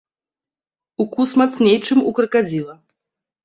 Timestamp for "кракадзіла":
2.21-2.75